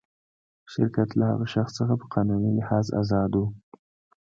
شرکت 0.71 1.09
له 1.19 1.25
هغه 1.31 1.45
شخص 1.53 1.71
څخه 1.79 1.93
په 2.01 2.05
قانوني 2.13 2.51
لحاظ 2.59 2.85
آزاد 3.01 3.31
و. 3.35 3.41